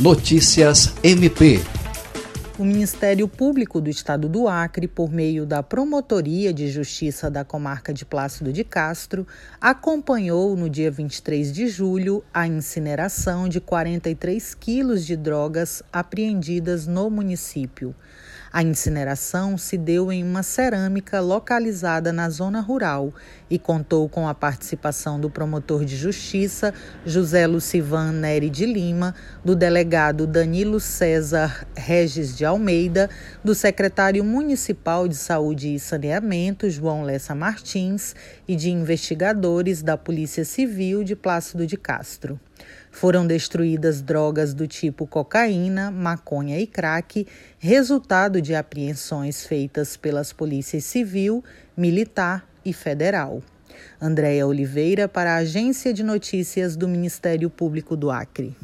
Notícias 0.00 0.92
MP. 1.04 1.60
O 2.58 2.64
Ministério 2.64 3.28
Público 3.28 3.80
do 3.80 3.88
Estado 3.88 4.28
do 4.28 4.48
Acre, 4.48 4.88
por 4.88 5.08
meio 5.08 5.46
da 5.46 5.62
Promotoria 5.62 6.52
de 6.52 6.68
Justiça 6.68 7.30
da 7.30 7.44
Comarca 7.44 7.94
de 7.94 8.04
Plácido 8.04 8.52
de 8.52 8.64
Castro, 8.64 9.24
acompanhou 9.60 10.56
no 10.56 10.68
dia 10.68 10.90
23 10.90 11.52
de 11.52 11.68
julho 11.68 12.24
a 12.34 12.44
incineração 12.44 13.48
de 13.48 13.60
43 13.60 14.52
quilos 14.54 15.06
de 15.06 15.16
drogas 15.16 15.80
apreendidas 15.92 16.88
no 16.88 17.08
município. 17.08 17.94
A 18.56 18.62
incineração 18.62 19.58
se 19.58 19.76
deu 19.76 20.12
em 20.12 20.22
uma 20.22 20.44
cerâmica 20.44 21.18
localizada 21.18 22.12
na 22.12 22.30
zona 22.30 22.60
rural 22.60 23.12
e 23.50 23.58
contou 23.58 24.08
com 24.08 24.28
a 24.28 24.32
participação 24.32 25.18
do 25.18 25.28
promotor 25.28 25.84
de 25.84 25.96
justiça 25.96 26.72
José 27.04 27.48
Lucivan 27.48 28.12
Neri 28.12 28.48
de 28.48 28.64
Lima, 28.64 29.12
do 29.44 29.56
delegado 29.56 30.24
Danilo 30.24 30.78
César 30.78 31.66
Regis 31.76 32.36
de 32.36 32.44
Almeida, 32.44 33.10
do 33.42 33.56
secretário 33.56 34.22
municipal 34.22 35.08
de 35.08 35.16
Saúde 35.16 35.74
e 35.74 35.80
Saneamento 35.80 36.70
João 36.70 37.02
Lessa 37.02 37.34
Martins 37.34 38.14
e 38.46 38.54
de 38.54 38.70
investigadores 38.70 39.82
da 39.82 39.96
Polícia 39.96 40.44
Civil 40.44 41.02
de 41.02 41.16
Plácido 41.16 41.66
de 41.66 41.76
Castro. 41.76 42.38
Foram 42.90 43.26
destruídas 43.26 44.00
drogas 44.00 44.54
do 44.54 44.66
tipo 44.66 45.06
cocaína, 45.06 45.90
maconha 45.90 46.58
e 46.58 46.66
crack, 46.66 47.26
resultado 47.58 48.40
de 48.40 48.54
apreensões 48.54 49.44
feitas 49.46 49.96
pelas 49.96 50.32
polícias 50.32 50.84
civil, 50.84 51.42
militar 51.76 52.48
e 52.64 52.72
federal. 52.72 53.42
Andréia 54.00 54.46
Oliveira 54.46 55.08
para 55.08 55.34
a 55.34 55.38
Agência 55.38 55.92
de 55.92 56.02
Notícias 56.02 56.76
do 56.76 56.86
Ministério 56.86 57.50
Público 57.50 57.96
do 57.96 58.10
Acre. 58.10 58.56